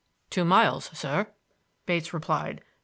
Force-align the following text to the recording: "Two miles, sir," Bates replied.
"Two 0.31 0.43
miles, 0.43 0.85
sir," 0.97 1.27
Bates 1.85 2.11
replied. 2.11 2.63